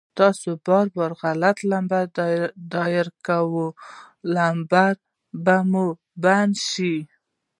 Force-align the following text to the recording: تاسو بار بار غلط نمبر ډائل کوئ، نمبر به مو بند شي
تاسو 0.19 0.49
بار 0.65 0.87
بار 0.95 1.11
غلط 1.21 1.57
نمبر 1.71 2.03
ډائل 2.71 3.07
کوئ، 3.27 3.69
نمبر 4.35 4.93
به 5.43 5.57
مو 5.71 5.87
بند 6.23 6.55
شي 6.69 6.95